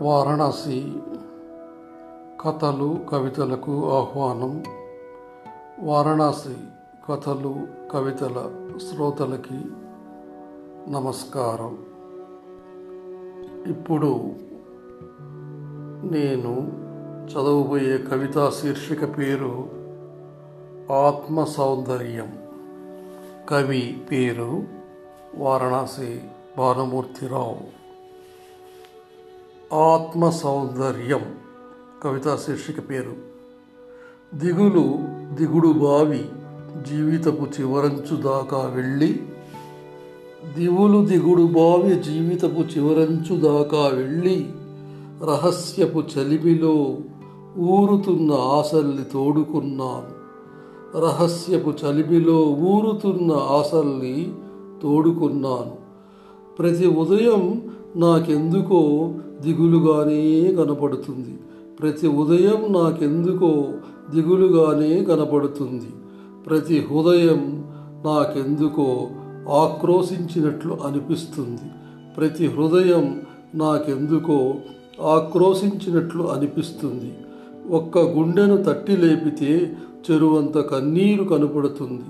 [0.00, 0.92] వారణాసి
[2.40, 4.64] కథలు కవితలకు ఆహ్వానం.
[5.80, 6.54] వారణాసి
[7.08, 7.56] కథలు
[7.92, 9.64] కవితల శ్రోతలకి
[10.90, 11.78] నమస్కారం.
[13.66, 14.32] ఇప్పుడు
[16.12, 16.72] నేను
[17.26, 19.68] చదవబోయే కవితా శీర్షిక పేరు
[20.92, 22.38] ఆత్మ సౌందర్యం
[23.48, 24.62] కవి పేరు
[25.34, 26.20] వారణాసి
[26.58, 27.79] భానుమూర్తిరావు.
[29.72, 31.20] ఆత్మ సౌందర్యం
[32.02, 33.12] కవితా శీర్షిక పేరు.
[34.34, 34.98] దిగులు
[35.34, 36.24] దిగుడు బావి
[36.90, 39.22] జీవితపు చివరంచు దాకా వెళ్ళి
[40.58, 44.50] దివులు దిగుడు బావి జీవితపు చివరంచు దాకా వెళ్ళి
[45.24, 46.98] రహస్యపు చలిమిలో
[47.58, 50.20] ఊరుతున్న ఆశల్ని తోడుకున్నాను.
[51.00, 54.32] రహస్యపు చలిమిలో ఊరుతున్న ఆశల్ని
[54.82, 55.76] తోడుకున్నాను.
[56.58, 59.10] ప్రతి ఉదయం నాకెందుకో
[59.40, 61.38] దిగులుగానే కనపడుతుంది.
[61.80, 63.64] ప్రతి ఉదయం నాకెందుకో
[64.10, 65.90] దిగులుగానే కనపడుతుంది.
[66.46, 67.64] ప్రతి హృదయం
[68.04, 69.08] నాకెందుకో
[69.48, 71.68] ఆక్రోశించినట్లు అనిపిస్తుంది.
[72.16, 73.20] ప్రతి హృదయం
[73.54, 74.54] నాకెందుకో
[75.02, 77.12] ఆక్రోశించినట్లు అనిపిస్తుంది.
[77.70, 79.76] ఒక్క గుండెను తట్టి లేపితే
[80.10, 82.02] చెరువంత కన్నీరు కనపడుతుంది.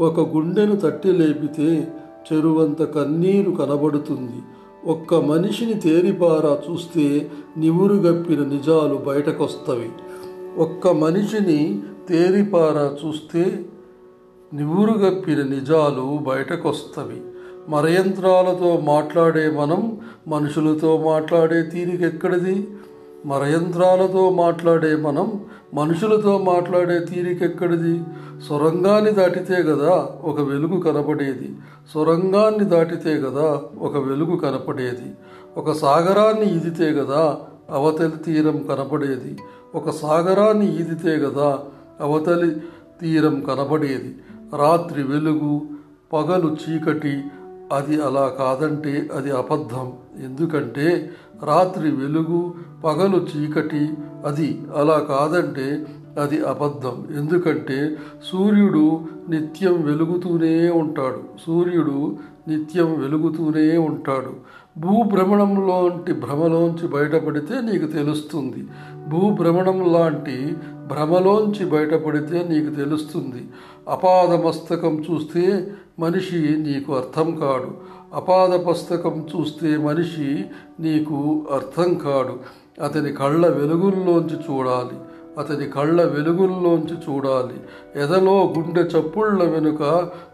[0.00, 1.88] ఒక గుండెను తట్టి లేపితే
[2.28, 4.40] చెరువంత కన్నీరు కనబడుతుంది.
[4.86, 9.90] ఒక్క మనిషిని తేరిపారా చూస్తే నివురుగప్పిన నిజాలు బయటకొస్తవి.
[10.56, 13.64] ఒక్క మనిషిని తేరిపారా చూస్తే
[14.54, 17.20] నివురుగప్పిన నిజాలు బయటకొస్తవి.
[17.68, 22.68] మరయంత్రాలతో మాట్లాడే మనం మనుషులతో మాట్లాడే తీరికెక్కడిది?
[23.26, 25.40] మరయంత్రాలతో మాట్లాడే మనం
[25.74, 28.02] మనుషులతో మాట్లాడే తీరికెక్కడిది?
[28.48, 31.56] సొరంగాన్ని దాటితే కదా ఒక వెలుగు కనపడేది.
[31.94, 35.12] సొరంగాన్ని దాటితే కదా ఒక వెలుగు కనపడేది.
[35.56, 37.38] ఒక సాగరాన్ని ఈదితే కదా
[37.70, 39.38] అవతలి తీరం కనపడేది.
[39.74, 41.58] ఒక సాగరాన్ని ఈదితే కదా
[42.00, 42.50] అవతలి
[43.00, 44.18] తీరం కనపడేది.
[44.56, 45.60] రాత్రి వెలుగు
[46.12, 47.22] పగలు చీకటి
[47.72, 49.92] అది అలా కాదంటే అది అబద్ధం.
[50.24, 51.10] ఎందుకంటే
[51.44, 52.54] రాత్రి వెలుగు
[52.84, 53.90] పగలు చీకటి
[54.26, 55.86] అది అలా కాదంటే
[56.22, 57.06] అది అబద్ధం.
[57.16, 57.96] ఎందుకంటే
[58.32, 61.20] సూర్యుడు నిత్యం వెలుగుతూనే ఉంటాడు.
[61.46, 62.16] సూర్యుడు
[62.48, 64.60] నిత్యం వెలుగుతూనే ఉంటాడు.
[64.78, 68.66] భూభ్రమణంలోంటి భ్రమలోంచి బయటపడితే నీకు తెలుస్తుంది.
[69.08, 73.48] భూభ్రమణం లాంటి భ్రమలోంచి బయటపడితే నీకు తెలుస్తుంది.
[73.88, 78.00] అపాదమస్తకం చూస్తే మనిషి నీకు అర్థం కాడు.
[78.14, 80.44] అపాద పుస్తకం చూస్తే మనిషి
[80.80, 82.60] నీకు అర్థం కాడు.
[82.82, 84.98] అతని కళ్ళ వెలుగుల్లోంచి చూడాలి.
[85.38, 87.60] అతని కళ్ళ వెలుగుల్లోంచి చూడాలి.
[88.02, 89.82] ఎదలో గుండె చప్పుళ్ళ వెనుక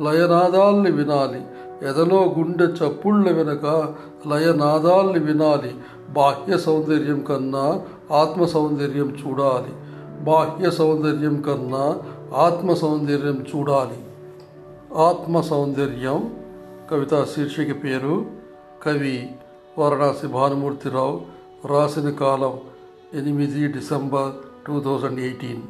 [0.00, 1.42] లయనాదాల్ని వినాలి.
[1.88, 3.94] ఎదలో గుండె చప్పుళ్ళ వెనుక
[4.28, 5.74] లయనాదాల్ని వినాలి.
[6.10, 7.80] బాహ్య సౌందర్యం కన్నా
[8.12, 9.72] ఆత్మ సౌందర్యం చూడాలి.
[10.24, 11.96] బాహ్య సౌందర్యం కన్నా
[12.36, 13.98] ఆత్మ సౌందర్యం చూడాలి.
[14.96, 16.34] ఆత్మ సౌందర్యం
[16.90, 18.26] కవిత శీర్షిక పేరు
[18.82, 19.30] కవి
[19.78, 21.26] వారణాసి భానుమూర్తిరావు
[21.66, 22.60] రాసిన కాలం
[23.14, 24.32] ఎనిమిది డిసెంబర్
[24.66, 25.62] టూ థౌజండ్ ఎయిటీన్.